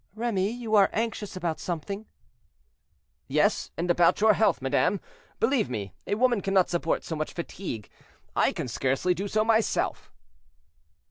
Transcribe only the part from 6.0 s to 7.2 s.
a woman cannot support so